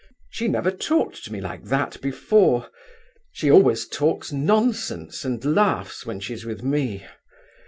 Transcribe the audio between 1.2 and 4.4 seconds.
to me like that before. She always talks